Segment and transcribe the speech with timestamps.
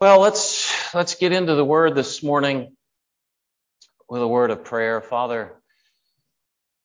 [0.00, 2.74] Well, let's let's get into the word this morning
[4.08, 5.02] with a word of prayer.
[5.02, 5.60] Father,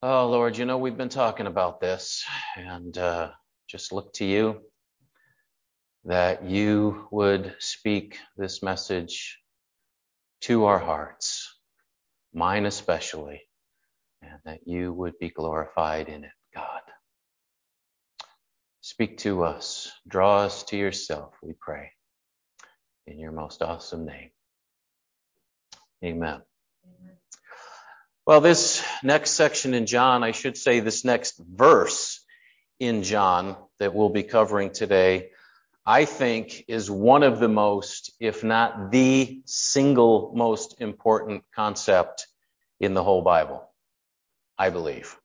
[0.02, 2.26] oh Lord, you know we've been talking about this
[2.58, 3.32] and uh,
[3.70, 4.60] just look to you
[6.04, 9.40] that you would speak this message
[10.42, 11.58] to our hearts,
[12.34, 13.44] mine especially,
[14.22, 16.82] and that you would be glorified in it, God.
[18.82, 21.92] Speak to us, draw us to yourself, we pray
[23.08, 24.30] in your most awesome name.
[26.04, 26.42] Amen.
[28.26, 32.26] Well, this next section in John, I should say this next verse
[32.80, 35.30] in John that we'll be covering today,
[35.86, 42.28] I think is one of the most, if not the single most important concept
[42.80, 43.70] in the whole Bible,
[44.58, 45.16] I believe.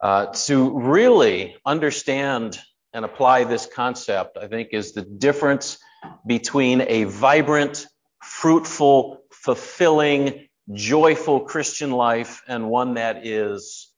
[0.00, 2.58] Uh, to really understand
[2.92, 5.78] and apply this concept, I think, is the difference
[6.26, 7.86] between a vibrant,
[8.22, 13.92] fruitful, fulfilling, joyful Christian life and one that is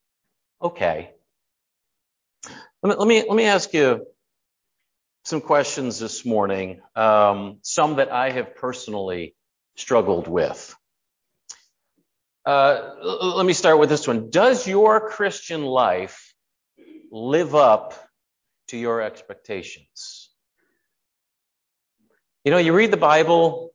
[0.61, 1.11] okay.
[2.83, 4.07] Let me, let me, let me ask you
[5.25, 9.37] some questions this morning, um, some that I have personally
[9.77, 10.75] struggled with.
[12.45, 12.95] Uh,
[13.37, 14.31] let me start with this one.
[14.31, 16.35] Does your Christian life
[17.13, 17.95] live up
[18.69, 20.22] to your expectations?
[22.45, 23.73] You know, you read the Bible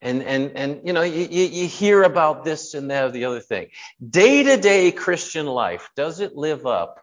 [0.00, 3.40] and, and, and, you know, you, you hear about this and that or the other
[3.40, 3.68] thing.
[4.06, 7.02] Day to day Christian life, does it live up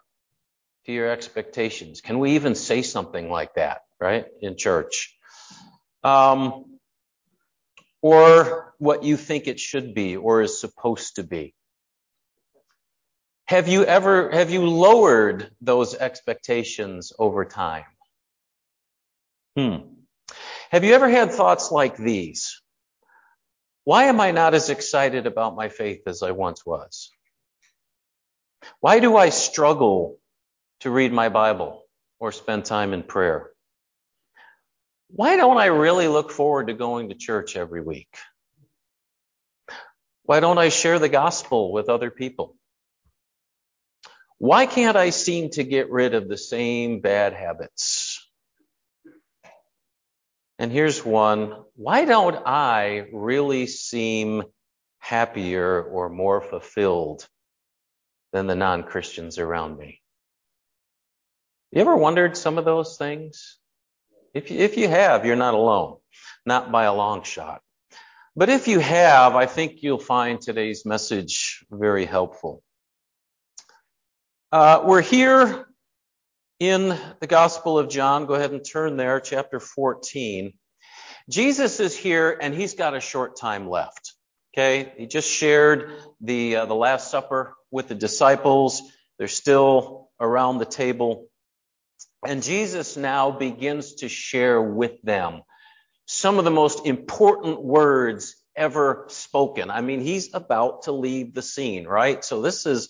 [0.86, 2.02] to your expectations?
[2.02, 5.16] Can we even say something like that, right, in church?
[6.03, 6.66] Um,
[8.02, 11.53] or what you think it should be or is supposed to be.
[13.47, 17.86] Have you ever, have you lowered those expectations over time?
[19.58, 19.95] Hmm.
[20.76, 22.62] Have you ever had thoughts like these?
[23.86, 27.12] Why am I not as excited about my faith as I once was?
[28.82, 30.20] Why do I struggle
[30.82, 31.83] to read my Bible
[32.20, 33.52] or spend time in prayer?
[35.08, 38.14] Why don't I really look forward to going to church every week?
[40.23, 42.58] Why don't I share the gospel with other people?
[44.39, 48.14] Why can't I seem to get rid of the same bad habits?
[50.58, 51.64] And here's one.
[51.76, 54.43] Why don't I really seem
[54.99, 57.27] happier or more fulfilled
[58.32, 60.02] than the non-Christians around me?
[61.71, 63.58] You ever wondered some of those things?
[64.33, 65.98] If you, if you have, you're not alone.
[66.45, 67.61] Not by a long shot.
[68.36, 72.61] But if you have, I think you'll find today's message very helpful.
[74.52, 75.67] Uh, we're here
[76.60, 78.26] in the Gospel of John.
[78.26, 80.54] Go ahead and turn there, chapter 14.
[81.30, 84.14] Jesus is here and he's got a short time left.
[84.54, 88.82] Okay, he just shared the uh, the Last Supper with the disciples.
[89.17, 91.27] They're still around the table,
[92.26, 95.42] and Jesus now begins to share with them
[96.05, 99.70] some of the most important words ever spoken.
[99.70, 102.23] I mean, he's about to leave the scene, right?
[102.23, 102.87] So this is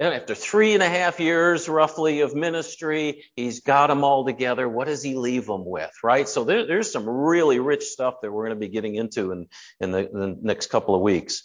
[0.00, 4.68] after three and a half years roughly of ministry, he's got them all together.
[4.68, 6.28] What does he leave them with, right?
[6.28, 9.46] So there, there's some really rich stuff that we're going to be getting into in,
[9.80, 11.44] in, the, in the next couple of weeks.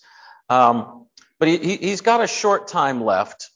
[0.50, 1.06] Um,
[1.38, 3.50] but he, he's got a short time left.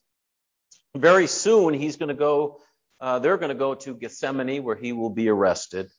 [0.96, 2.62] Very soon he's going to go,
[3.02, 5.90] uh, they're going to go to Gethsemane where he will be arrested.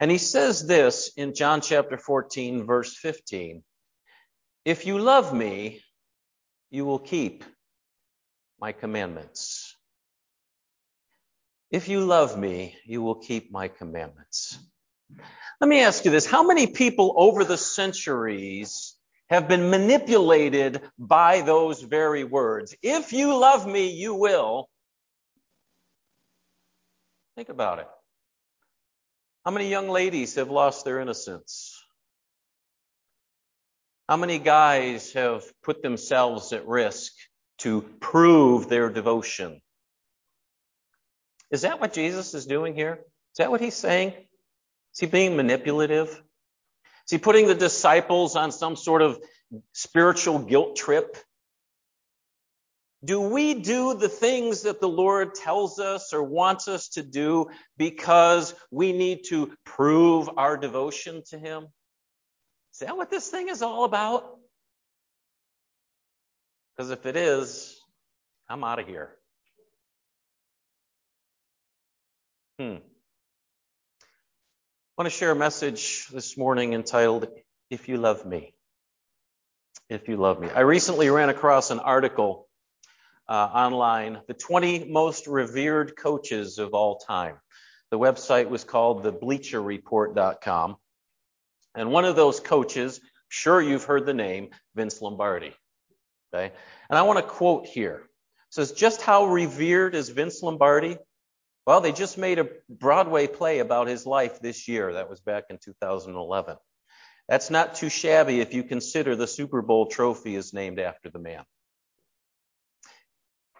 [0.00, 3.62] And he says this in John chapter 14, verse 15.
[4.64, 5.82] If you love me,
[6.70, 7.44] you will keep
[8.60, 9.74] my commandments.
[11.70, 14.58] If you love me, you will keep my commandments.
[15.60, 16.26] Let me ask you this.
[16.26, 18.96] How many people over the centuries
[19.28, 22.74] have been manipulated by those very words?
[22.82, 24.68] If you love me, you will.
[27.36, 27.88] Think about it.
[29.44, 31.80] How many young ladies have lost their innocence?
[34.08, 37.12] How many guys have put themselves at risk
[37.60, 39.60] to prove their devotion.
[41.50, 42.94] Is that what Jesus is doing here?
[42.94, 44.10] Is that what he's saying?
[44.10, 46.08] Is he being manipulative?
[46.08, 49.20] Is he putting the disciples on some sort of
[49.72, 51.16] spiritual guilt trip?
[53.04, 57.48] Do we do the things that the Lord tells us or wants us to do
[57.78, 61.66] because we need to prove our devotion to Him?
[62.74, 64.39] Is that what this thing is all about?
[66.80, 67.78] Because if it is,
[68.48, 69.10] I'm out of here.
[72.58, 72.76] Hmm.
[72.76, 72.80] I
[74.96, 77.28] want to share a message this morning entitled,
[77.68, 78.54] If You Love Me.
[79.90, 80.48] If You Love Me.
[80.48, 82.48] I recently ran across an article
[83.28, 87.36] uh, online, The 20 Most Revered Coaches of All Time.
[87.90, 90.76] The website was called thebleacherreport.com.
[91.74, 95.54] And one of those coaches, sure you've heard the name, Vince Lombardi.
[96.32, 96.52] Okay?
[96.88, 98.02] And I want to quote here.
[98.48, 100.98] It says, just how revered is Vince Lombardi?
[101.66, 104.94] Well, they just made a Broadway play about his life this year.
[104.94, 106.56] That was back in 2011.
[107.28, 111.20] That's not too shabby if you consider the Super Bowl trophy is named after the
[111.20, 111.44] man.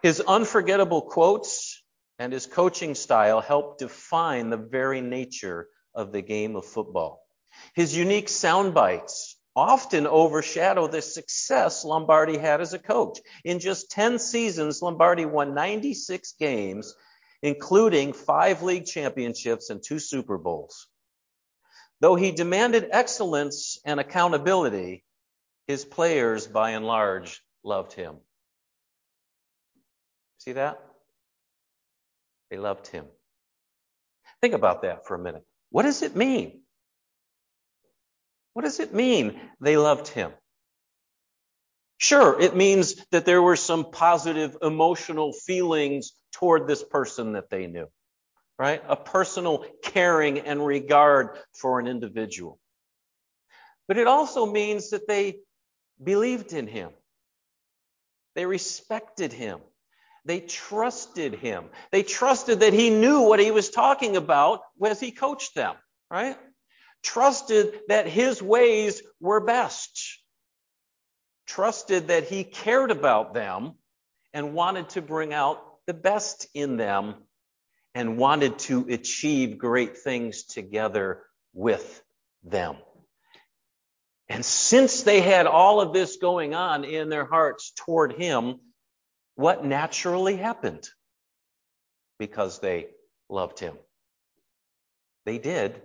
[0.03, 1.83] His unforgettable quotes
[2.19, 7.23] and his coaching style help define the very nature of the game of football.
[7.75, 13.19] His unique sound bites often overshadow the success Lombardi had as a coach.
[13.45, 16.95] In just 10 seasons, Lombardi won 96 games
[17.43, 20.89] including five league championships and two Super Bowls.
[22.01, 25.05] Though he demanded excellence and accountability,
[25.67, 28.17] his players by and large loved him.
[30.39, 30.83] See that?
[32.51, 33.07] They loved him.
[34.41, 35.45] Think about that for a minute.
[35.71, 36.60] What does it mean?
[38.61, 40.33] What does it mean they loved him?
[41.97, 47.67] Sure, it means that there were some positive emotional feelings toward this person that they
[47.69, 47.87] knew,
[48.59, 48.83] right?
[48.87, 52.59] A personal caring and regard for an individual.
[53.89, 55.39] But it also means that they
[56.05, 56.91] believed in him.
[58.35, 59.61] They respected him.
[60.27, 61.71] They trusted him.
[61.93, 65.77] They trusted that he knew what he was talking about as he coached them,
[66.11, 66.37] right?
[67.03, 70.21] Trusted that his ways were best
[71.51, 73.75] trusted that he cared about them
[74.33, 77.15] and wanted to bring out the best in them
[77.93, 82.03] and wanted to achieve great things together with
[82.45, 82.77] them.
[84.29, 88.61] And since they had all of this going on in their hearts toward him,
[89.35, 90.89] what naturally happened?
[92.17, 92.91] Because they
[93.29, 93.75] loved him.
[95.27, 95.83] They did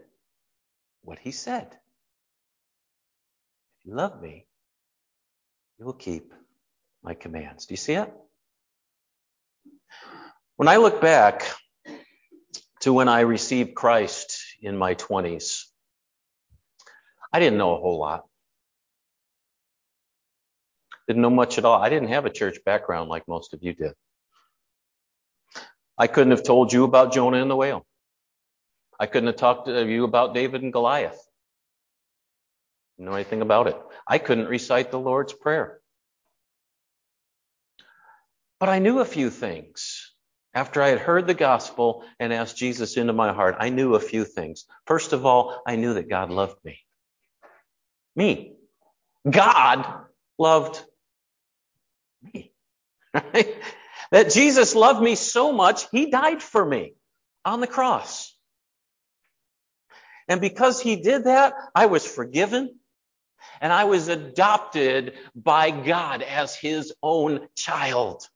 [1.05, 1.67] what he said.
[3.79, 4.47] If you love me,
[5.77, 6.33] you will keep
[7.03, 7.67] my commands.
[7.67, 8.11] Do you see it?
[10.55, 11.45] When I look back
[12.81, 15.65] to when I received Christ in my 20s,
[17.31, 18.25] I didn't know a whole lot.
[21.07, 21.79] Didn't know much at all.
[21.79, 23.93] I didn't have a church background like most of you did.
[25.97, 27.85] I couldn't have told you about Jonah and the whale.
[28.99, 31.19] I couldn't have talked to you about David and Goliath
[32.97, 33.77] know anything about it.
[34.07, 35.79] I couldn't recite the Lord's Prayer.
[38.59, 40.11] But I knew a few things.
[40.53, 43.99] After I had heard the gospel and asked Jesus into my heart, I knew a
[43.99, 44.65] few things.
[44.85, 46.79] First of all, I knew that God loved me.
[48.15, 48.55] Me.
[49.29, 49.85] God
[50.37, 50.81] loved
[52.33, 52.51] me.
[54.11, 56.93] That Jesus loved me so much, he died for me
[57.43, 58.34] on the cross.
[60.27, 62.79] And because he did that, I was forgiven
[63.61, 68.27] and I was adopted by God as his own child.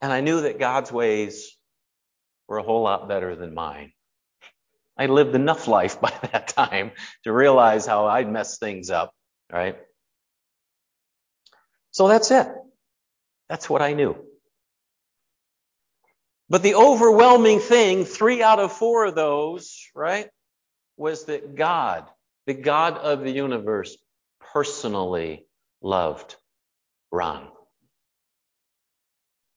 [0.00, 1.56] And I knew that God's ways
[2.46, 3.92] were a whole lot better than mine.
[4.98, 6.92] I lived enough life by that time
[7.24, 9.12] to realize how I'd messed things up,
[9.52, 9.76] right?
[11.90, 12.48] So that's it.
[13.48, 14.16] That's what I knew.
[16.48, 20.28] But the overwhelming thing, three out of four of those, right,
[20.96, 22.06] was that God,
[22.46, 23.96] the God of the universe,
[24.52, 25.46] personally
[25.80, 26.36] loved
[27.10, 27.48] Ron.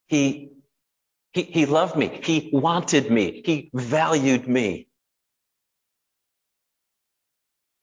[0.08, 0.52] He,
[1.34, 2.22] he, he loved me.
[2.24, 3.42] He wanted me.
[3.46, 4.88] He valued me.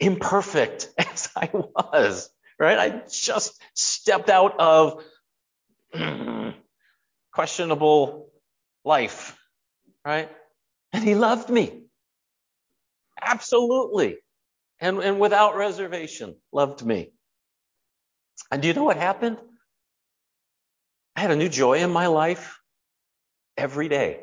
[0.01, 2.79] Imperfect as I was, right?
[2.79, 5.05] I just stepped out of
[7.33, 8.31] questionable
[8.85, 9.37] life,
[10.05, 10.31] right?
[10.93, 11.85] And he loved me.
[13.21, 14.17] Absolutely.
[14.81, 17.13] And, and without reservation, loved me.
[18.51, 19.39] And do you know what happened?
[21.17, 22.59] I had a new joy in my life
[23.57, 24.21] every day.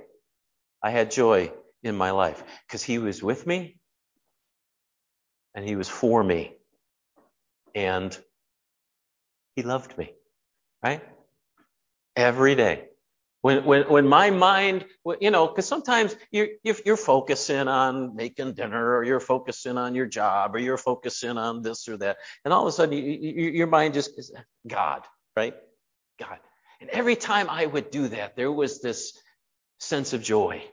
[0.84, 1.52] I had joy
[1.84, 3.78] in my life because he was with me
[5.56, 6.56] and he was for me
[7.76, 8.18] and
[9.56, 10.14] he loved me,
[10.84, 11.02] right?
[12.16, 12.91] Every day.
[13.42, 14.86] When, when, when my mind,
[15.20, 20.06] you know, because sometimes you're, you're focusing on making dinner or you're focusing on your
[20.06, 22.18] job or you're focusing on this or that.
[22.46, 24.32] And all of a sudden you, you, your mind just is
[24.68, 25.02] God,
[25.36, 25.56] right?
[26.20, 26.38] God.
[26.82, 29.20] And every time I would do that, there was this
[29.80, 30.64] sense of joy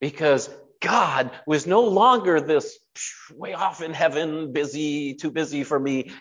[0.00, 0.48] because
[0.80, 2.78] God was no longer this
[3.34, 6.12] way off in heaven, busy, too busy for me.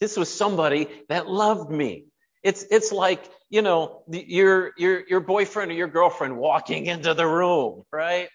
[0.00, 2.06] This was somebody that loved me.
[2.46, 7.26] It's it's like you know your your your boyfriend or your girlfriend walking into the
[7.26, 8.28] room, right?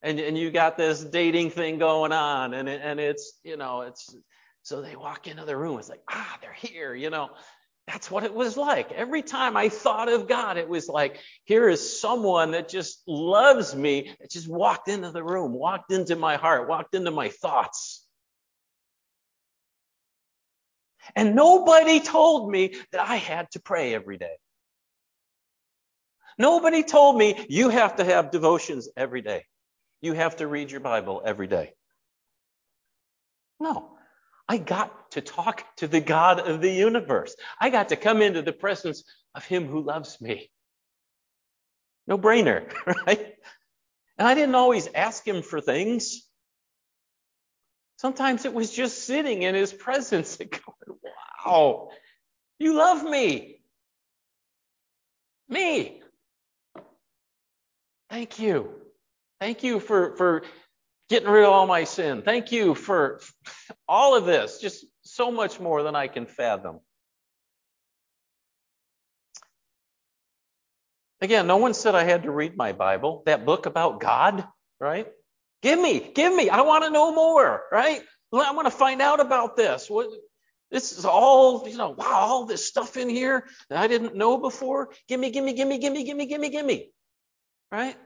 [0.00, 4.16] And and you got this dating thing going on, and and it's you know it's
[4.62, 5.78] so they walk into the room.
[5.78, 7.28] It's like ah they're here, you know.
[7.88, 8.92] That's what it was like.
[8.92, 13.74] Every time I thought of God, it was like, here is someone that just loves
[13.74, 18.01] me, that just walked into the room, walked into my heart, walked into my thoughts.
[21.14, 24.36] And nobody told me that I had to pray every day.
[26.38, 29.44] Nobody told me you have to have devotions every day.
[30.00, 31.74] You have to read your Bible every day.
[33.60, 33.90] No.
[34.48, 37.34] I got to talk to the God of the universe.
[37.60, 39.04] I got to come into the presence
[39.34, 40.50] of Him who loves me.
[42.06, 42.70] No brainer,
[43.06, 43.34] right?
[44.18, 46.28] And I didn't always ask Him for things.
[48.02, 50.50] Sometimes it was just sitting in His presence and
[50.86, 50.98] going,
[51.46, 51.90] wow,
[52.58, 53.60] you love me.
[55.48, 56.02] Me.
[58.10, 58.74] Thank you.
[59.38, 60.42] Thank you for, for
[61.08, 62.22] getting rid of all my sin.
[62.22, 63.20] Thank you for
[63.88, 66.80] all of this, just so much more than I can fathom.
[71.20, 74.44] Again, no one said I had to read my Bible, that book about God,
[74.80, 75.06] right?
[75.62, 76.50] Give me, give me.
[76.50, 78.02] I want to know more, right?
[78.34, 79.88] I want to find out about this.
[79.88, 80.08] What,
[80.70, 84.38] this is all, you know, wow, all this stuff in here that I didn't know
[84.38, 84.90] before.
[85.08, 86.90] Give me, give me, give me, give me, give me, give me, give me.
[87.70, 87.96] Right?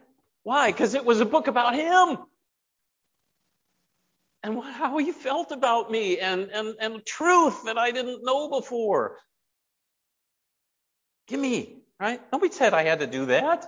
[0.42, 0.70] Why?
[0.70, 2.18] Because it was a book about Him
[4.46, 9.18] and how he felt about me and, and, and truth that I didn't know before.
[11.26, 12.20] Give me, right?
[12.32, 13.66] Nobody said I had to do that.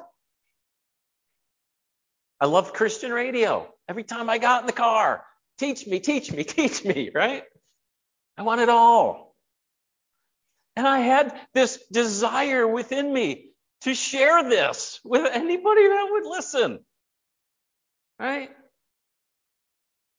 [2.41, 3.69] I loved Christian radio.
[3.89, 5.25] Every time I got in the car,
[5.59, 7.45] teach me, teach me, teach me, right?
[8.37, 9.35] I want it all.
[10.77, 16.81] And I had this desire within me to share this with anybody that would listen,
[18.19, 18.51] right?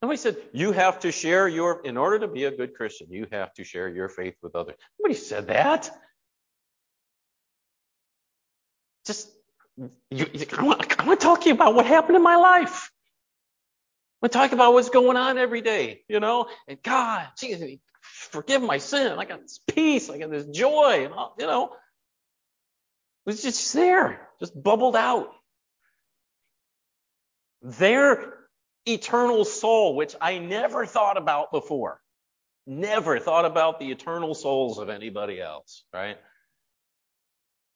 [0.02, 3.28] Nobody said, you have to share your, in order to be a good Christian, you
[3.32, 4.76] have to share your faith with others.
[4.98, 5.92] Nobody said that.
[9.06, 9.30] Just,
[10.10, 10.26] you,
[10.58, 12.92] I, want, I want to talk to you about what happened in my life.
[14.24, 16.48] To talk about what's going on every day, you know?
[16.68, 19.18] And God, Jesus, forgive my sin.
[19.18, 20.10] I got this peace.
[20.10, 21.06] I got this joy.
[21.06, 21.72] And all, you know, it
[23.26, 25.30] was just there, just bubbled out.
[27.62, 28.34] Their
[28.86, 32.02] eternal soul, which I never thought about before.
[32.68, 36.18] Never thought about the eternal souls of anybody else, right?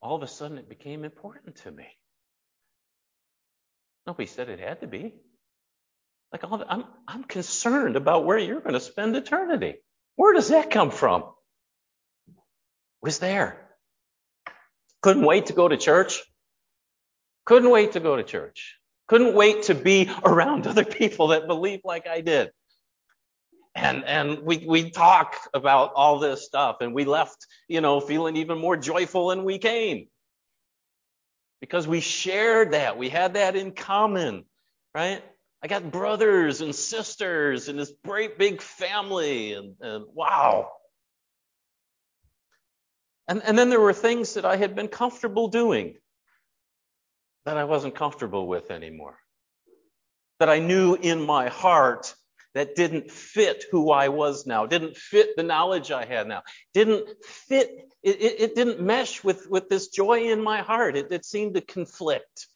[0.02, 1.88] All of a sudden it became important to me.
[4.06, 5.14] Nobody said it had to be.
[6.34, 9.76] Like I'm, I'm concerned about where you're going to spend eternity.
[10.16, 11.26] Where does that come from?
[13.04, 13.60] Was there.
[15.04, 16.24] Couldn't wait to go to church.
[17.46, 18.78] Couldn't wait to go to church.
[19.08, 22.50] Couldn't wait to be around other people that believe like I did.
[23.76, 28.38] And, and we, we talk about all this stuff and we left, you know, feeling
[28.38, 30.08] even more joyful than we came.
[31.60, 32.98] Because we shared that.
[32.98, 34.46] We had that in common,
[34.96, 35.24] right?
[35.64, 40.70] I got brothers and sisters and this great big family and, and wow.
[43.30, 45.96] And, and then there were things that I had been comfortable doing
[47.46, 49.18] that I wasn't comfortable with anymore.
[50.40, 52.14] That I knew in my heart
[52.56, 56.44] that didn't fit who I was now, didn't fit the knowledge I had now,
[56.74, 57.70] didn't fit,
[58.04, 60.98] it, it, it didn't mesh with, with this joy in my heart.
[60.98, 62.48] It, it seemed to conflict.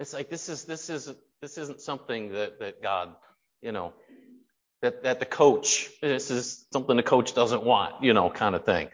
[0.00, 3.14] It's like this is this is this isn't something that, that God,
[3.62, 3.92] you know,
[4.82, 8.64] that, that the coach, this is something the coach doesn't want, you know, kind of
[8.64, 8.88] thing.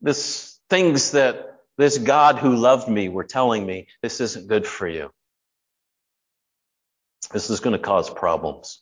[0.00, 4.86] This things that this God who loved me were telling me this isn't good for
[4.88, 5.10] you.
[7.32, 8.80] This is going to cause problems.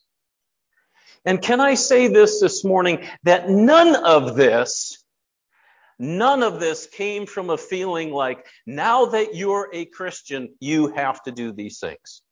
[1.25, 4.98] And can I say this this morning that none of this,
[5.99, 11.23] none of this came from a feeling like now that you're a Christian, you have
[11.25, 12.23] to do these things.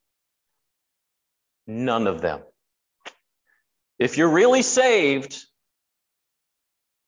[1.66, 2.42] None of them.
[3.98, 5.42] If you're really saved,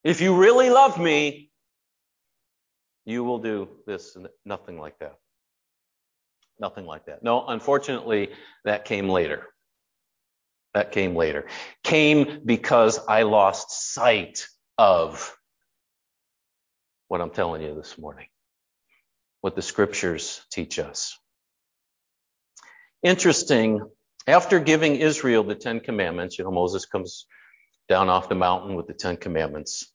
[0.03, 1.51] if you really love me,
[3.05, 5.17] you will do this and nothing like that.
[6.61, 7.23] Nothing like that.
[7.23, 8.31] No, unfortunately,
[8.65, 9.47] that came later.
[10.75, 11.47] That came later.
[11.85, 14.47] Came because I lost sight
[14.77, 15.38] of
[17.09, 18.29] what I'm telling you this morning,
[19.43, 21.17] what the scriptures teach us.
[23.03, 23.83] interesting.
[24.29, 27.27] After giving Israel the Ten Commandments, you know, Moses comes
[27.89, 29.93] down off the mountain with the Ten Commandments.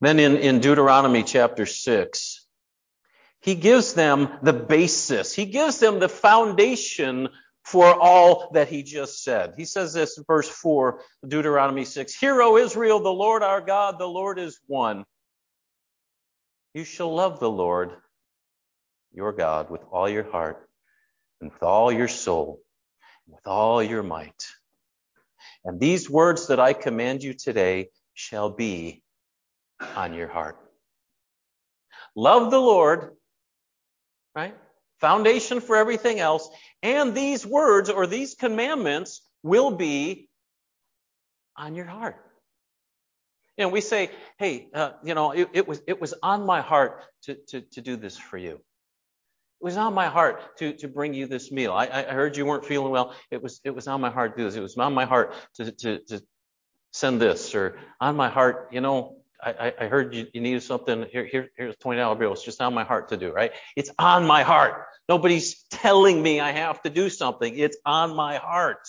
[0.00, 2.46] Then in, in Deuteronomy chapter 6,
[3.40, 5.34] he gives them the basis.
[5.34, 7.30] He gives them the foundation
[7.64, 9.54] for all that he just said.
[9.56, 13.98] He says this in verse 4, Deuteronomy 6 Hear, O Israel, the Lord our God,
[13.98, 15.04] the Lord is one.
[16.74, 17.92] You shall love the Lord
[19.12, 20.68] your God with all your heart
[21.40, 22.62] and with all your soul
[23.26, 24.46] and with all your might.
[25.64, 29.02] And these words that I command you today shall be
[29.96, 30.56] on your heart.
[32.16, 33.16] Love the Lord,
[34.34, 34.54] right?
[35.00, 36.48] Foundation for everything else.
[36.82, 40.28] And these words or these commandments will be
[41.56, 42.16] on your heart.
[43.56, 46.60] You know, we say, hey, uh, you know, it, it, was, it was on my
[46.60, 48.54] heart to, to, to do this for you.
[48.54, 51.72] It was on my heart to, to bring you this meal.
[51.72, 53.14] I, I heard you weren't feeling well.
[53.30, 54.56] It was, it was on my heart to do this.
[54.56, 56.22] It was on my heart to, to, to
[56.92, 61.04] send this or on my heart, you know, I, I heard you, you needed something.
[61.10, 62.32] Here, here, here's $20 bill.
[62.32, 63.50] It's just on my heart to do, right?
[63.74, 64.86] It's on my heart.
[65.08, 67.58] Nobody's telling me I have to do something.
[67.58, 68.86] It's on my heart.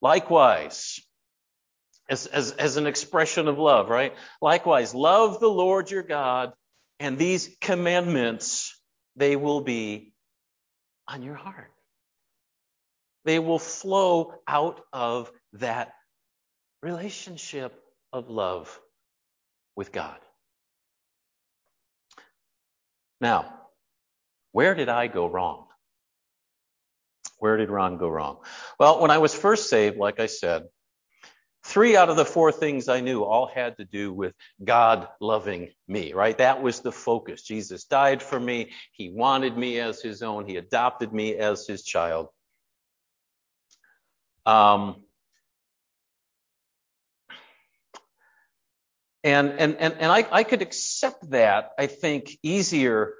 [0.00, 1.00] Likewise,
[2.08, 4.14] as, as, as an expression of love, right?
[4.40, 6.52] Likewise, love the Lord your God,
[7.00, 8.78] and these commandments,
[9.16, 10.12] they will be
[11.08, 11.70] on your heart.
[13.24, 15.92] They will flow out of that
[16.82, 17.72] relationship
[18.12, 18.78] of love
[19.76, 20.18] with God.
[23.20, 23.54] Now,
[24.50, 25.66] where did I go wrong?
[27.38, 28.38] Where did Ron go wrong?
[28.78, 30.64] Well, when I was first saved, like I said,
[31.64, 35.70] three out of the four things I knew all had to do with God loving
[35.86, 36.36] me, right?
[36.38, 37.42] That was the focus.
[37.42, 38.72] Jesus died for me.
[38.92, 40.46] He wanted me as his own.
[40.46, 42.28] He adopted me as his child.
[44.44, 45.02] Um,
[49.24, 53.14] and and and, and I, I could accept that, I think, easier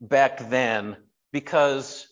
[0.00, 0.96] back then
[1.32, 2.08] because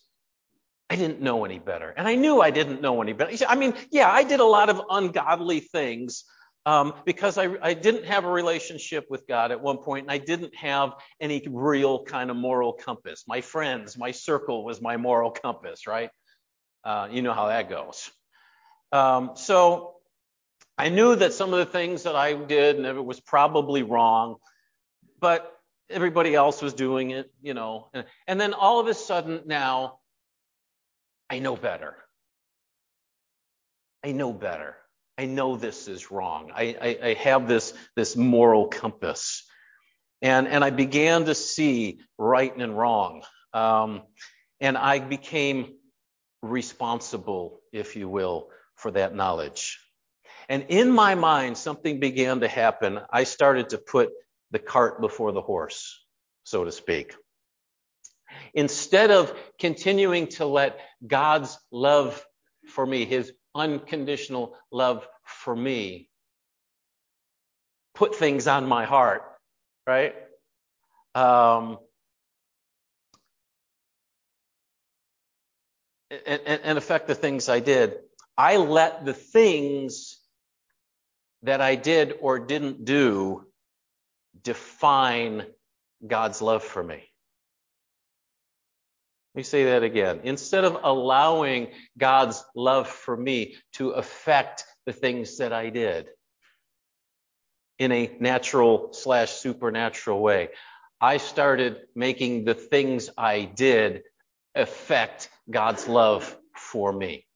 [0.95, 1.93] I didn't know any better.
[1.97, 3.37] And I knew I didn't know any better.
[3.49, 6.23] I mean, yeah, I did a lot of ungodly things
[6.67, 10.19] um, because I, I didn't have a relationship with God at one point, and I
[10.19, 13.25] didn't have any real kind of moral compass.
[13.27, 16.11] My friends, my circle was my moral compass, right?
[16.85, 18.09] Uh, you know how that goes.
[18.93, 19.97] Um, so
[20.79, 24.37] I knew that some of the things that I did and it was probably wrong,
[25.19, 25.51] but
[25.91, 27.89] everybody else was doing it, you know.
[27.93, 29.99] And, and then all of a sudden now,
[31.35, 31.97] I know better.
[34.05, 34.77] I know better.
[35.19, 36.53] I know this is wrong.
[36.55, 39.45] I, I, I have this, this moral compass.
[40.23, 43.25] And, and I began to see right and wrong.
[43.53, 44.03] Um,
[44.61, 45.75] and I became
[46.41, 49.81] responsible, if you will, for that knowledge.
[50.49, 53.01] And in my mind, something began to happen.
[53.11, 54.11] I started to put
[54.53, 55.99] the cart before the horse,
[56.45, 57.17] so to speak.
[58.55, 62.25] Instead of continuing to let God's love
[62.69, 66.09] for me, his unconditional love for me,
[67.95, 69.23] put things on my heart,
[69.87, 70.15] right?
[71.15, 71.79] Um,
[76.11, 77.97] and, and, and affect the things I did.
[78.37, 80.19] I let the things
[81.43, 83.45] that I did or didn't do
[84.43, 85.47] define
[86.07, 87.05] God's love for me.
[89.35, 90.21] Let me say that again.
[90.23, 91.69] Instead of allowing
[91.99, 96.07] God's love for me to affect the things that I did
[97.81, 100.51] in a natural slash supernatural way,
[101.01, 104.03] I started making the things I did
[104.55, 107.27] affect God's love for me.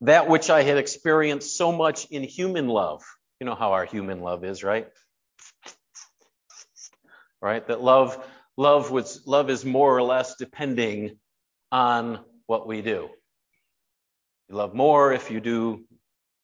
[0.00, 3.04] That which I had experienced so much in human love.
[3.40, 4.88] You know how our human love is, right?
[7.42, 7.66] right?
[7.66, 8.24] That love,
[8.58, 11.16] love was, love is more or less depending
[11.70, 13.08] on what we do.
[14.48, 15.84] You love more if you do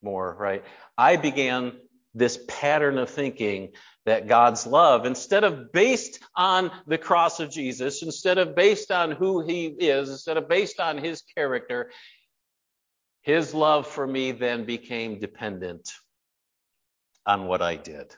[0.00, 0.64] more, right?
[0.96, 1.72] I began
[2.14, 3.72] this pattern of thinking
[4.06, 9.10] that God's love, instead of based on the cross of Jesus, instead of based on
[9.10, 11.90] who he is, instead of based on his character,
[13.22, 15.92] his love for me then became dependent
[17.26, 18.14] on what I did.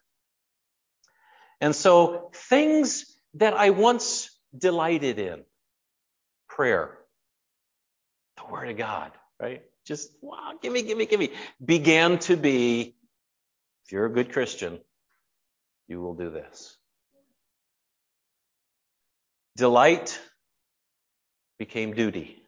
[1.63, 5.45] And so things that I once delighted in,
[6.49, 6.99] prayer,
[8.37, 9.63] the Word of God, right?
[9.87, 11.31] Just, wow, give me, give me, give me,
[11.65, 12.97] began to be,
[13.85, 14.81] if you're a good Christian,
[15.89, 16.77] you will do this.
[19.57, 20.19] Delight
[21.59, 22.43] became duty.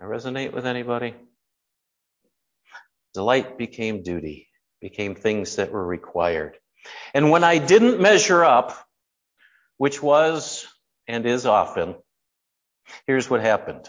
[0.00, 1.14] I resonate with anybody?
[3.14, 4.48] Delight became duty,
[4.80, 6.56] became things that were required.
[7.12, 8.76] And when I didn't measure up,
[9.76, 10.66] which was
[11.06, 11.96] and is often,
[13.06, 13.88] here's what happened.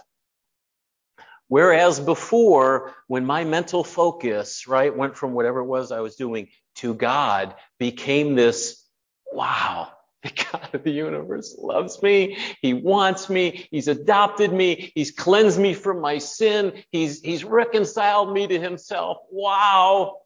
[1.48, 6.50] Whereas before, when my mental focus, right, went from whatever it was I was doing
[6.78, 8.84] to God, became this,
[9.32, 9.90] wow,
[10.24, 12.38] the God of the universe loves me.
[12.62, 13.68] He wants me.
[13.70, 14.92] He's adopted me.
[14.96, 16.84] He's cleansed me from my sin.
[16.92, 19.18] He's, he's reconciled me to himself.
[19.30, 20.22] Wow.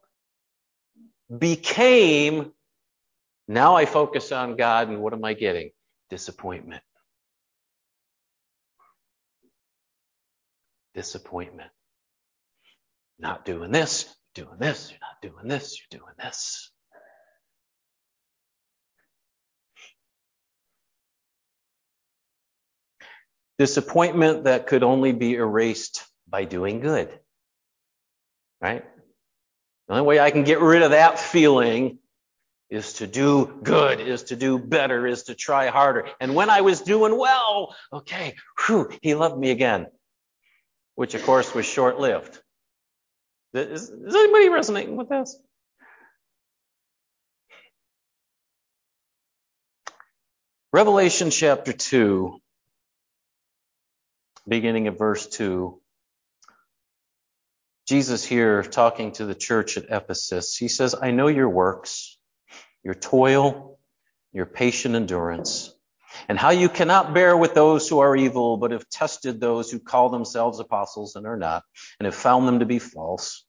[1.38, 2.54] Became,
[3.50, 5.72] now I focus on God and what am I getting?
[6.12, 6.84] Disappointment.
[10.94, 11.72] Disappointment.
[13.18, 16.70] Not doing this, doing this, you're not doing this, you're doing this.
[23.58, 27.20] Disappointment that could only be erased by doing good.
[28.62, 28.86] Right?
[29.88, 31.98] The only way I can get rid of that feeling
[32.70, 36.08] is to do good, is to do better, is to try harder.
[36.20, 39.88] And when I was doing well, okay, whew, he loved me again,
[40.96, 42.40] which of course was short lived.
[43.54, 45.38] Is, is anybody resonating with this?
[50.72, 52.40] Revelation chapter 2
[54.50, 55.80] beginning of verse 2.
[57.88, 62.19] Jesus here talking to the church at Ephesus, he says, I know your works,
[62.84, 63.80] your toil,
[64.32, 65.74] your patient endurance,
[66.28, 69.80] and how you cannot bear with those who are evil, but have tested those who
[69.80, 71.64] call themselves apostles and are not,
[72.00, 73.46] and have found them to be false.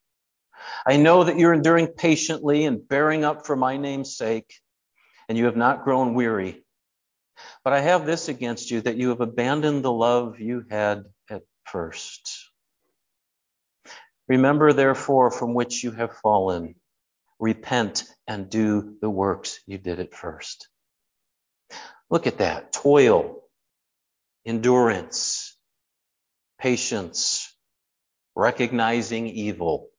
[0.85, 4.53] I know that you're enduring patiently and bearing up for my name's sake,
[5.27, 6.63] and you have not grown weary.
[7.63, 11.41] But I have this against you that you have abandoned the love you had at
[11.65, 12.49] first.
[14.27, 16.75] Remember, therefore, from which you have fallen.
[17.41, 20.69] Repent and do the works you did at first.
[22.09, 23.41] Look at that toil,
[24.45, 25.57] endurance,
[26.59, 27.53] patience,
[28.35, 29.89] recognizing evil.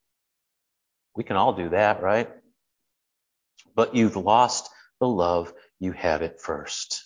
[1.17, 2.31] We can all do that, right?
[3.75, 7.05] But you've lost the love you had at first.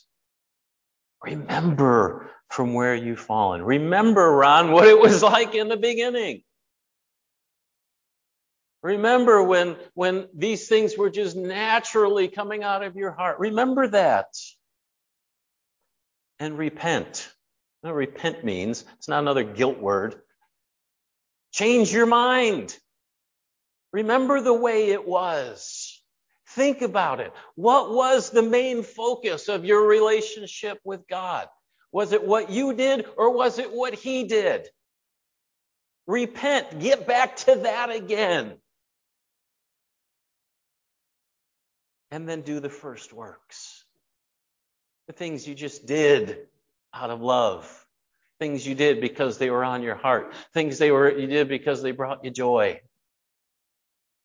[1.24, 3.62] Remember from where you've fallen.
[3.62, 6.42] Remember, Ron, what it was like in the beginning.
[8.86, 13.40] Remember when, when these things were just naturally coming out of your heart.
[13.40, 14.28] Remember that.
[16.38, 17.28] And repent.
[17.80, 20.14] What repent means, it's not another guilt word.
[21.52, 22.78] Change your mind.
[23.92, 26.00] Remember the way it was.
[26.50, 27.32] Think about it.
[27.56, 31.48] What was the main focus of your relationship with God?
[31.90, 34.68] Was it what you did or was it what He did?
[36.06, 36.78] Repent.
[36.78, 38.58] Get back to that again.
[42.10, 43.84] And then do the first works.
[45.06, 46.38] The things you just did
[46.94, 47.86] out of love.
[48.38, 50.32] Things you did because they were on your heart.
[50.52, 52.80] Things they were, you did because they brought you joy.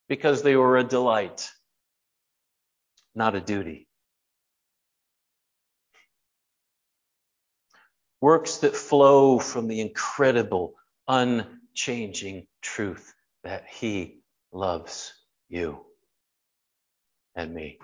[0.08, 1.50] Because they were a delight
[3.14, 3.88] not a duty.
[8.20, 10.74] Works that flow from the incredible,
[11.08, 14.20] unchanging truth that He
[14.52, 15.12] loves
[15.48, 15.84] you
[17.34, 17.78] and me.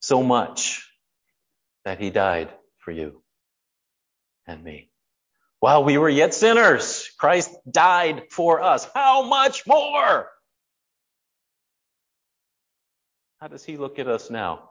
[0.00, 0.88] So much
[1.84, 3.22] that He died for you
[4.46, 4.90] and me.
[5.60, 8.88] While we were yet sinners, Christ died for us.
[8.94, 10.28] How much more?
[13.40, 14.70] How does he look at us now?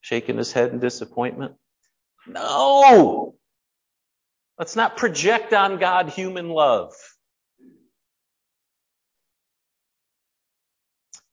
[0.00, 1.54] Shaking his head in disappointment?
[2.26, 3.34] No!
[4.58, 6.94] Let's not project on God human love.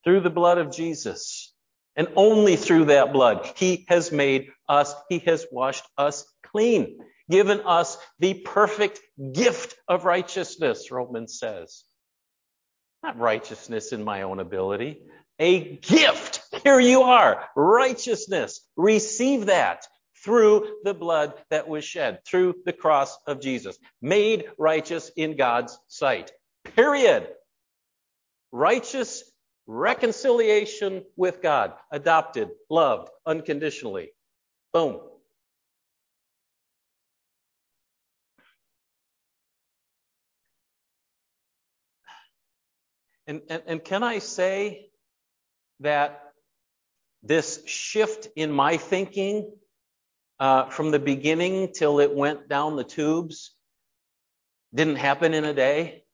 [0.03, 1.53] Through the blood of Jesus,
[1.95, 7.61] and only through that blood, he has made us, he has washed us clean, given
[7.61, 9.01] us the perfect
[9.33, 11.83] gift of righteousness, Romans says.
[13.03, 15.01] Not righteousness in my own ability,
[15.39, 16.41] a gift.
[16.63, 18.61] Here you are, righteousness.
[18.75, 19.85] Receive that
[20.23, 23.77] through the blood that was shed, through the cross of Jesus.
[24.01, 26.31] Made righteous in God's sight.
[26.75, 27.27] Period.
[28.51, 29.23] Righteous
[29.69, 31.73] reconciliation with God.
[31.91, 34.09] Adopted, loved, unconditionally.
[34.73, 34.99] Boom.
[43.27, 44.89] And, and, and can I say
[45.81, 46.23] that
[47.21, 49.51] this shift in my thinking
[50.39, 53.55] uh, from the beginning till it went down the tubes
[54.73, 56.05] didn't happen in a day.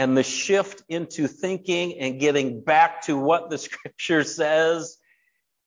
[0.00, 4.96] And the shift into thinking and getting back to what the scripture says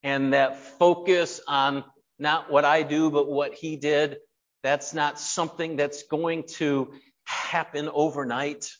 [0.01, 1.83] and that focus on
[2.17, 4.17] not what I do, but what he did,
[4.63, 6.93] that's not something that's going to
[7.25, 8.71] happen overnight.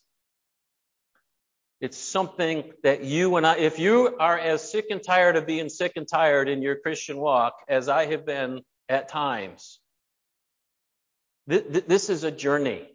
[1.81, 5.69] It's something that you and I, if you are as sick and tired of being
[5.69, 9.79] sick and tired in your Christian walk as I have been at times,
[11.45, 12.92] this is a journey.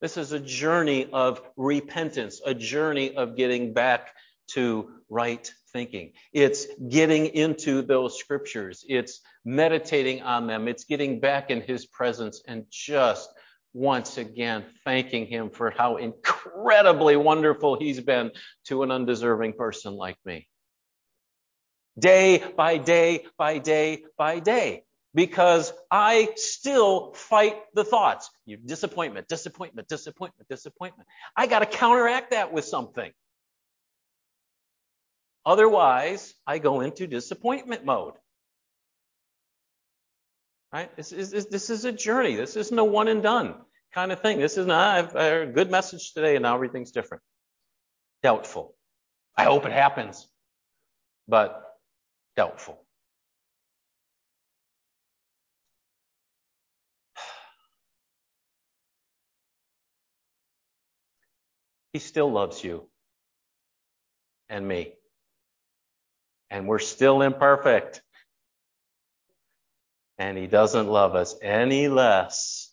[0.00, 4.08] This is a journey of repentance, a journey of getting back
[4.52, 6.12] to right thinking.
[6.32, 8.84] It's getting into those scriptures.
[8.88, 10.68] It's meditating on them.
[10.68, 13.30] It's getting back in his presence and just
[13.72, 18.32] once again thanking him for how incredibly wonderful he's been
[18.66, 20.48] to an undeserving person like me.
[21.98, 24.84] Day by day by day by day
[25.14, 28.30] because I still fight the thoughts.
[28.46, 31.08] You disappointment, disappointment, disappointment, disappointment.
[31.36, 33.10] I got to counteract that with something.
[35.44, 38.14] Otherwise, I go into disappointment mode.
[40.72, 40.94] Right?
[40.96, 42.36] This is, this is a journey.
[42.36, 43.54] This isn't a one and done
[43.92, 44.38] kind of thing.
[44.38, 47.22] This is not I've, a good message today and now everything's different.
[48.22, 48.76] Doubtful.
[49.36, 50.28] I hope it happens,
[51.26, 51.62] but
[52.36, 52.84] doubtful.
[61.92, 62.88] He still loves you
[64.48, 64.94] and me.
[66.50, 68.02] And we're still imperfect.
[70.18, 72.72] And he doesn't love us any less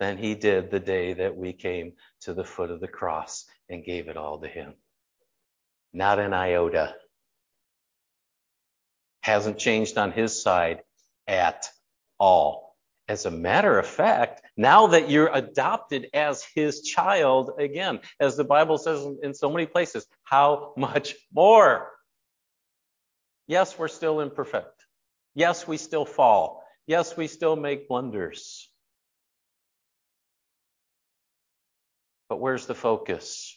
[0.00, 3.84] than he did the day that we came to the foot of the cross and
[3.84, 4.74] gave it all to him.
[5.92, 6.94] Not an iota.
[9.22, 10.82] Hasn't changed on his side
[11.26, 11.70] at
[12.18, 12.65] all.
[13.08, 18.44] As a matter of fact, now that you're adopted as his child again, as the
[18.44, 21.92] Bible says in so many places, how much more?
[23.46, 24.84] Yes, we're still imperfect.
[25.34, 26.64] Yes, we still fall.
[26.88, 28.68] Yes, we still make blunders.
[32.28, 33.56] But where's the focus?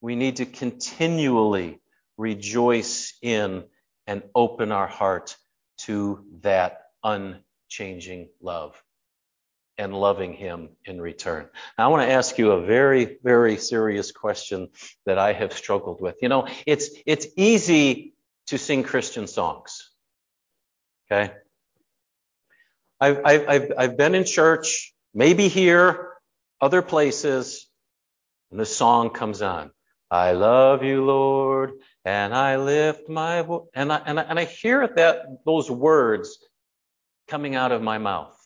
[0.00, 1.80] We need to continually
[2.16, 3.64] rejoice in
[4.08, 5.36] and open our heart
[5.86, 8.82] to that unchanging love
[9.78, 11.48] and loving him in return.
[11.78, 14.68] Now, I want to ask you a very, very serious question
[15.06, 16.16] that I have struggled with.
[16.20, 18.14] You know, it's, it's easy
[18.48, 19.90] to sing Christian songs.
[21.10, 21.32] Okay.
[23.00, 26.12] I've, I've, I've been in church, maybe here,
[26.60, 27.66] other places,
[28.50, 29.70] and the song comes on.
[30.10, 31.72] I love you, Lord,
[32.04, 33.66] and I lift my voice.
[33.74, 36.38] And I, and I, and I hear that, those words
[37.28, 38.36] coming out of my mouth.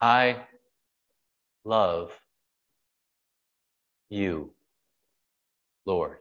[0.00, 0.38] I
[1.64, 2.10] love
[4.08, 4.52] you,
[5.86, 6.18] Lord.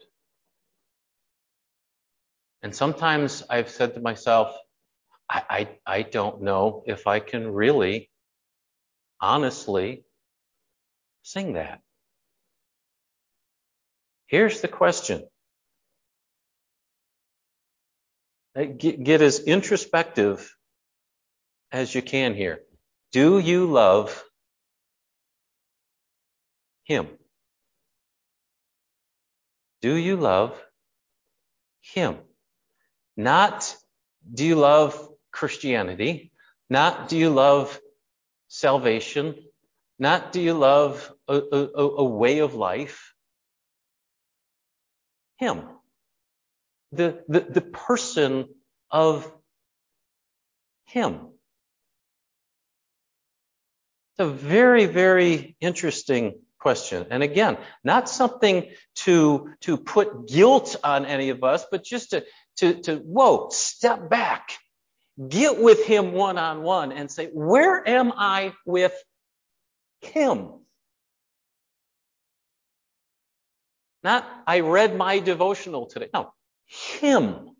[2.62, 4.56] And sometimes I've said to myself,
[5.28, 8.12] I, I, I don't know if I can really,
[9.20, 10.04] honestly,
[11.24, 11.82] sing that.
[14.32, 15.28] Here's the question.
[18.56, 20.56] Get, get as introspective
[21.70, 22.62] as you can here.
[23.12, 24.24] Do you love
[26.86, 27.10] Him?
[29.82, 30.58] Do you love
[31.82, 32.16] Him?
[33.18, 33.76] Not
[34.34, 36.32] do you love Christianity?
[36.70, 37.78] Not do you love
[38.48, 39.36] salvation?
[40.00, 43.11] Not do you love a, a, a way of life?
[45.42, 45.64] Him.
[46.94, 48.48] The, the, the person
[48.90, 49.30] of
[50.86, 51.16] Him.
[54.12, 57.08] It's a very, very interesting question.
[57.10, 62.24] And again, not something to, to put guilt on any of us, but just to,
[62.58, 64.60] to, to, whoa, step back,
[65.28, 68.94] get with him one on one and say, where am I with
[70.02, 70.50] him?
[74.04, 76.10] Not, I read my devotional today.
[76.14, 76.34] No,
[76.66, 77.52] Him.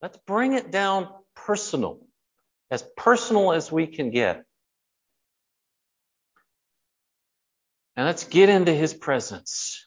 [0.00, 2.00] Let's bring it down personal,
[2.70, 4.44] as personal as we can get.
[7.96, 9.86] And let's get into His presence.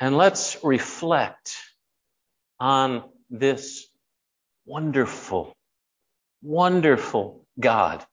[0.00, 1.56] And let's reflect
[2.58, 3.86] on this
[4.66, 5.54] wonderful,
[6.42, 8.04] wonderful God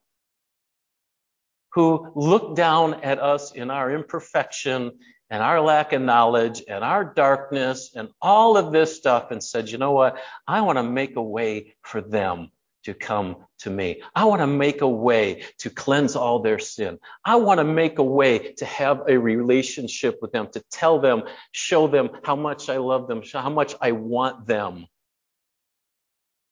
[1.73, 4.91] who looked down at us in our imperfection
[5.29, 9.69] and our lack of knowledge and our darkness and all of this stuff and said,
[9.69, 10.17] you know what?
[10.47, 12.51] I want to make a way for them
[12.83, 14.01] to come to me.
[14.15, 16.99] I want to make a way to cleanse all their sin.
[17.23, 21.23] I want to make a way to have a relationship with them, to tell them,
[21.51, 24.87] show them how much I love them, how much I want them,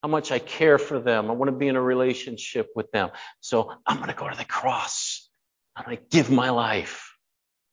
[0.02, 1.30] how much I care for them.
[1.30, 3.10] I want to be in a relationship with them.
[3.42, 5.30] So I'm going to go to the cross.
[5.76, 7.14] I'm going to give my life,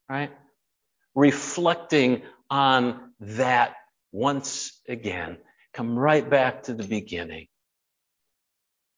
[0.09, 0.31] right?
[1.15, 3.75] Reflecting on that
[4.11, 5.37] once again.
[5.73, 7.47] Come right back to the beginning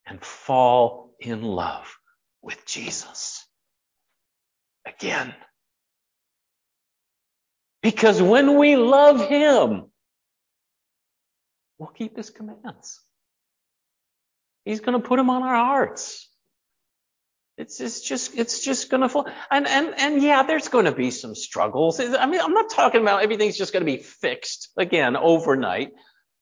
[0.05, 1.97] and fall in love
[2.41, 3.45] with Jesus.
[4.85, 5.35] Again.
[7.81, 9.85] Because when we love Him,
[11.77, 13.01] we'll keep His commands.
[14.65, 16.27] He's going to put them on our hearts.
[17.57, 19.27] It's, it's just it's just going to fall.
[19.51, 21.99] And and and yeah, there's going to be some struggles.
[21.99, 25.91] I mean, I'm not talking about everything's just going to be fixed again overnight.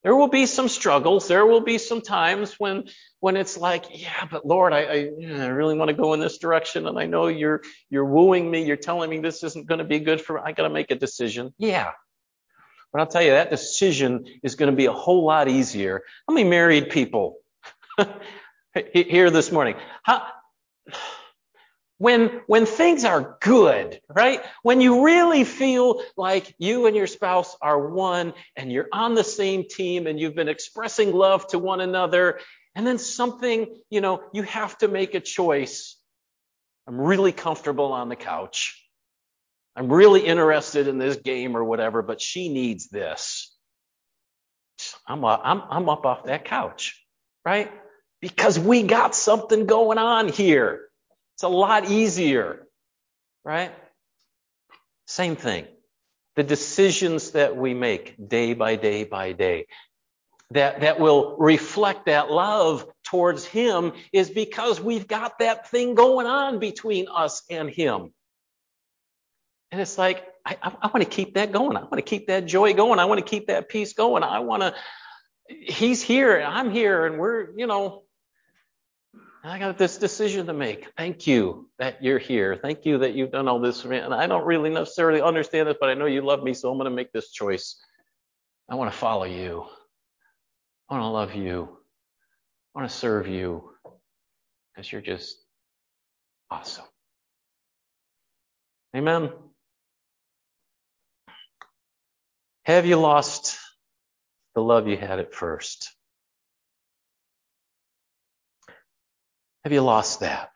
[0.04, 1.28] There will be some struggles.
[1.28, 2.84] There will be some times when
[3.20, 6.38] when it's like, yeah, but Lord, I, I, I really want to go in this
[6.38, 8.64] direction, and I know you're you're wooing me.
[8.64, 10.36] You're telling me this isn't going to be good for.
[10.36, 10.42] me.
[10.46, 11.52] I got to make a decision.
[11.58, 11.92] Yeah,
[12.94, 16.04] but I'll tell you that decision is going to be a whole lot easier.
[16.28, 17.38] How many married people
[18.94, 19.76] here this morning?
[20.04, 20.28] How,
[21.98, 24.42] when, when things are good, right?
[24.62, 29.24] When you really feel like you and your spouse are one and you're on the
[29.24, 32.40] same team and you've been expressing love to one another,
[32.76, 35.98] and then something, you know, you have to make a choice.
[36.88, 38.84] I'm really comfortable on the couch.
[39.76, 43.52] I'm really interested in this game or whatever, but she needs this.
[45.08, 47.04] I'm, I'm, I'm up off that couch,
[47.44, 47.72] right?
[48.22, 50.88] Because we got something going on here.
[51.36, 52.68] It's a lot easier,
[53.46, 53.72] right?
[55.06, 55.68] Same thing.
[56.36, 59.68] The decisions that we make day by day by day
[60.52, 66.26] that, that will reflect that love towards Him is because we've got that thing going
[66.26, 68.14] on between us and Him.
[69.72, 71.76] And it's like, I, I, I want to keep that going.
[71.76, 73.00] I want to keep that joy going.
[73.00, 74.24] I want to keep that peace going.
[74.24, 74.74] I want to,
[75.50, 78.04] He's here, and I'm here, and we're, you know,
[79.48, 80.92] I got this decision to make.
[80.98, 82.58] Thank you that you're here.
[82.62, 83.98] Thank you that you've done all this for me.
[83.98, 86.78] And I don't really necessarily understand this, but I know you love me, so I'm
[86.78, 87.82] going to make this choice.
[88.70, 89.66] I want to follow you.
[90.90, 91.70] I want to love you.
[92.76, 93.72] I want to serve you
[94.76, 95.38] because you're just
[96.52, 96.86] awesome.
[98.96, 99.32] Amen.
[102.66, 103.58] Have you lost
[104.56, 105.97] the love you had at first?
[109.68, 110.52] Have you lost that?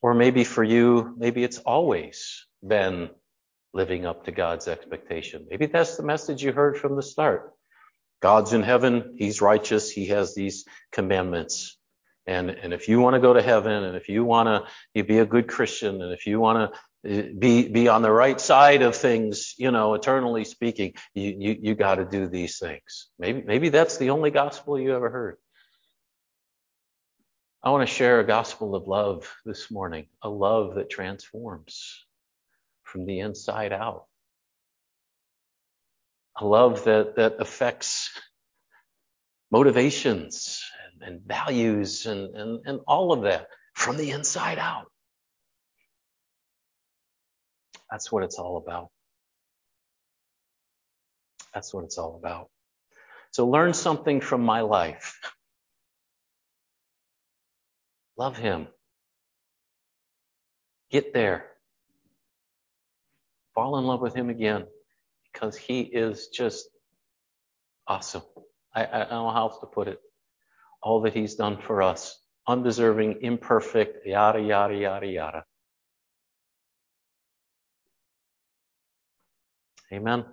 [0.00, 3.10] Or maybe for you, maybe it's always been
[3.74, 5.48] living up to God's expectation.
[5.50, 7.52] Maybe that's the message you heard from the start.
[8.20, 9.16] God's in heaven.
[9.18, 9.90] He's righteous.
[9.90, 11.76] He has these commandments.
[12.28, 15.18] And, and if you want to go to heaven and if you want to be
[15.18, 16.72] a good Christian and if you want
[17.04, 21.34] to eh, be, be on the right side of things, you know, eternally speaking, you,
[21.36, 23.08] you, you got to do these things.
[23.18, 25.38] Maybe, maybe that's the only gospel you ever heard.
[27.64, 32.04] I want to share a gospel of love this morning, a love that transforms
[32.82, 34.06] from the inside out.
[36.40, 38.10] A love that, that affects
[39.52, 40.60] motivations
[41.00, 44.86] and, and values and, and, and all of that from the inside out.
[47.92, 48.88] That's what it's all about.
[51.54, 52.48] That's what it's all about.
[53.30, 55.20] So learn something from my life.
[58.16, 58.68] Love Him.
[60.90, 61.46] Get there.
[63.54, 64.66] Fall in love with Him again
[65.32, 66.68] because He is just
[67.86, 68.22] awesome.
[68.74, 69.98] I, I don't know how else to put it.
[70.82, 72.18] All that He's done for us.
[72.48, 75.44] Undeserving, imperfect, yada, yada, yada, yada.
[79.92, 80.24] Amen.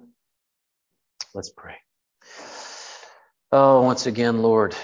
[1.35, 1.75] Let's pray.
[3.51, 4.75] Oh, once again, Lord.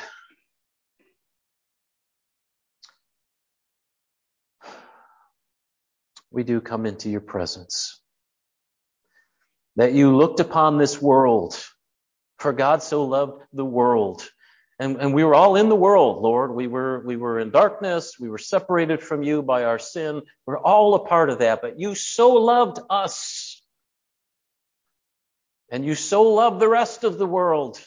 [6.35, 8.01] We do come into your presence.
[9.77, 11.57] That you looked upon this world,
[12.37, 14.27] for God so loved the world.
[14.77, 16.53] And, and we were all in the world, Lord.
[16.53, 18.19] We were, we were in darkness.
[18.19, 20.23] We were separated from you by our sin.
[20.45, 21.61] We're all a part of that.
[21.61, 23.61] But you so loved us.
[25.71, 27.79] And you so loved the rest of the world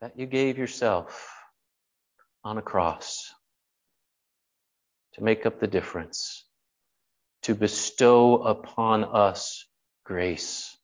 [0.00, 1.28] that you gave yourself
[2.44, 3.32] on a cross
[5.16, 6.44] to make up the difference.
[7.42, 9.64] to bestow upon us
[10.04, 10.76] grace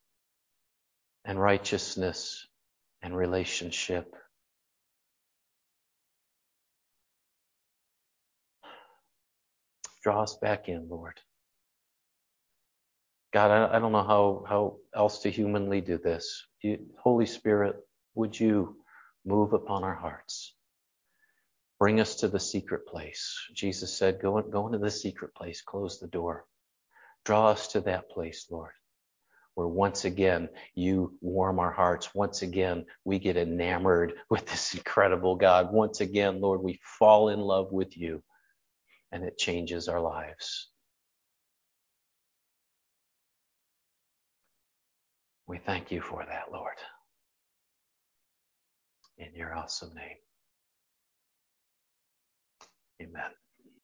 [1.24, 2.46] and righteousness
[3.02, 4.14] and relationship.
[10.04, 11.20] Draw us back in, Lord.
[13.32, 16.44] God, I, I don't know how, how else to humanly do this.
[16.62, 17.76] You, Holy Spirit,
[18.14, 18.76] would you
[19.26, 20.51] move upon our hearts?
[21.82, 23.36] Bring us to the secret place.
[23.52, 26.46] Jesus said, go, go into the secret place, close the door.
[27.24, 28.70] Draw us to that place, Lord,
[29.56, 32.14] where once again you warm our hearts.
[32.14, 35.72] Once again, we get enamored with this incredible God.
[35.72, 38.22] Once again, Lord, we fall in love with you
[39.10, 40.68] and it changes our lives.
[45.48, 46.76] We thank you for that, Lord.
[49.18, 50.18] In your awesome name.
[53.02, 53.41] Amen.